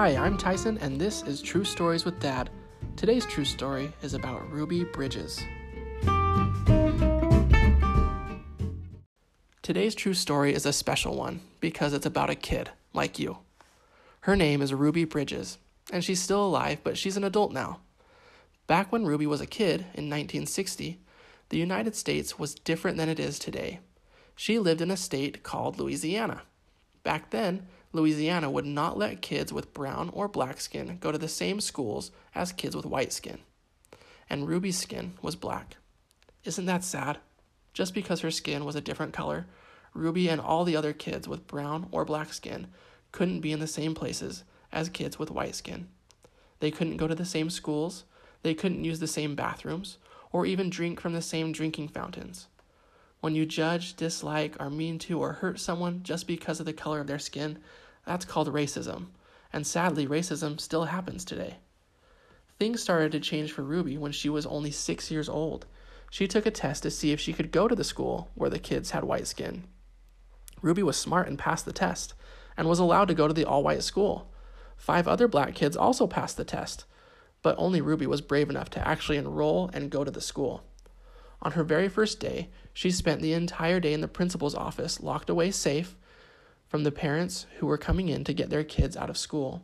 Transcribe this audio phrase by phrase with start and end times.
[0.00, 2.48] Hi, I'm Tyson, and this is True Stories with Dad.
[2.96, 5.38] Today's true story is about Ruby Bridges.
[9.60, 13.40] Today's true story is a special one because it's about a kid like you.
[14.22, 15.58] Her name is Ruby Bridges,
[15.92, 17.80] and she's still alive, but she's an adult now.
[18.66, 20.98] Back when Ruby was a kid in 1960,
[21.50, 23.80] the United States was different than it is today.
[24.34, 26.44] She lived in a state called Louisiana.
[27.02, 31.28] Back then, Louisiana would not let kids with brown or black skin go to the
[31.28, 33.38] same schools as kids with white skin.
[34.28, 35.76] And Ruby's skin was black.
[36.44, 37.18] Isn't that sad?
[37.72, 39.46] Just because her skin was a different color,
[39.92, 42.68] Ruby and all the other kids with brown or black skin
[43.12, 45.88] couldn't be in the same places as kids with white skin.
[46.60, 48.04] They couldn't go to the same schools,
[48.42, 49.98] they couldn't use the same bathrooms,
[50.30, 52.46] or even drink from the same drinking fountains.
[53.20, 57.00] When you judge, dislike, are mean to, or hurt someone just because of the color
[57.00, 57.58] of their skin,
[58.06, 59.06] that's called racism.
[59.52, 61.56] And sadly, racism still happens today.
[62.58, 65.66] Things started to change for Ruby when she was only six years old.
[66.10, 68.58] She took a test to see if she could go to the school where the
[68.58, 69.64] kids had white skin.
[70.62, 72.14] Ruby was smart and passed the test,
[72.56, 74.30] and was allowed to go to the all white school.
[74.76, 76.84] Five other black kids also passed the test,
[77.42, 80.62] but only Ruby was brave enough to actually enroll and go to the school.
[81.42, 85.30] On her very first day, she spent the entire day in the principal's office, locked
[85.30, 85.96] away safe
[86.70, 89.60] from the parents who were coming in to get their kids out of school.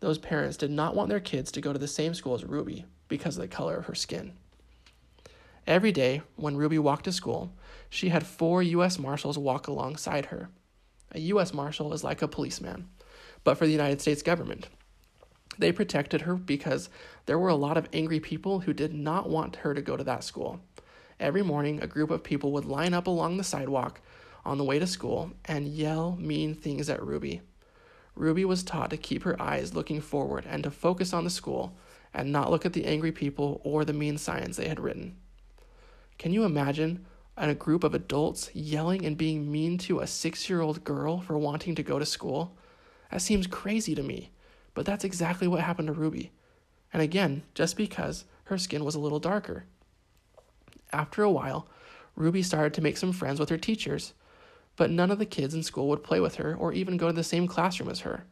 [0.00, 2.84] Those parents did not want their kids to go to the same school as Ruby
[3.08, 4.34] because of the color of her skin.
[5.66, 7.54] Every day, when Ruby walked to school,
[7.88, 8.98] she had four U.S.
[8.98, 10.50] Marshals walk alongside her.
[11.12, 11.54] A U.S.
[11.54, 12.88] Marshal is like a policeman,
[13.42, 14.68] but for the United States government.
[15.58, 16.90] They protected her because
[17.24, 20.04] there were a lot of angry people who did not want her to go to
[20.04, 20.60] that school.
[21.18, 24.00] Every morning, a group of people would line up along the sidewalk
[24.44, 27.42] on the way to school and yell mean things at Ruby.
[28.14, 31.76] Ruby was taught to keep her eyes looking forward and to focus on the school
[32.12, 35.16] and not look at the angry people or the mean signs they had written.
[36.18, 37.06] Can you imagine
[37.36, 41.38] a group of adults yelling and being mean to a six year old girl for
[41.38, 42.56] wanting to go to school?
[43.10, 44.30] That seems crazy to me,
[44.74, 46.32] but that's exactly what happened to Ruby.
[46.92, 49.64] And again, just because her skin was a little darker.
[50.92, 51.68] After a while,
[52.16, 54.12] Ruby started to make some friends with her teachers,
[54.80, 57.12] but none of the kids in school would play with her or even go to
[57.12, 58.24] the same classroom as her.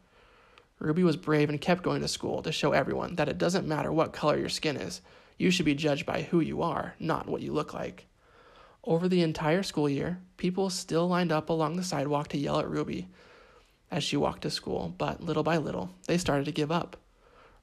[0.79, 3.93] Ruby was brave and kept going to school to show everyone that it doesn't matter
[3.93, 5.03] what color your skin is,
[5.37, 8.07] you should be judged by who you are, not what you look like.
[8.83, 12.71] Over the entire school year, people still lined up along the sidewalk to yell at
[12.71, 13.09] Ruby
[13.91, 16.97] as she walked to school, but little by little, they started to give up.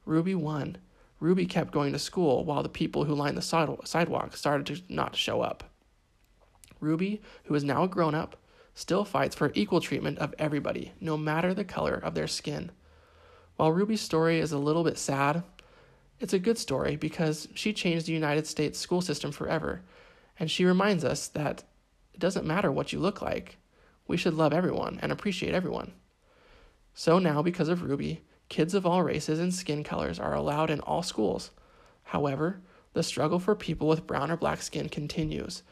[0.06, 0.78] Ruby won,
[1.20, 5.16] Ruby kept going to school while the people who lined the sidewalk started to not
[5.16, 5.64] show up.
[6.80, 8.38] Ruby, who is now a grown up,
[8.76, 12.72] still fights for equal treatment of everybody, no matter the color of their skin.
[13.56, 15.42] While Ruby's story is a little bit sad,
[16.20, 19.82] it's a good story because she changed the United States school system forever,
[20.38, 21.64] and she reminds us that
[22.14, 23.58] it doesn't matter what you look like.
[24.08, 25.94] We should love everyone and appreciate everyone.
[26.94, 30.80] So now, because of Ruby, Kids of all races and skin colors are allowed in
[30.82, 31.52] all schools.
[32.04, 32.62] However,
[32.94, 35.64] the struggle for people with brown or black skin continues.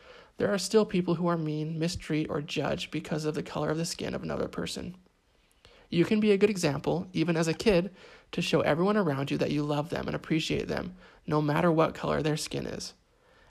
[0.44, 3.78] There are still people who are mean, mistreat, or judge because of the color of
[3.78, 4.98] the skin of another person.
[5.90, 7.92] You can be a good example, even as a kid,
[8.34, 10.96] to show everyone around you that you love them and appreciate them,
[11.26, 12.94] no matter what color their skin is.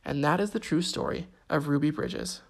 [0.04, 2.42] And that is the true story of Ruby Bridges.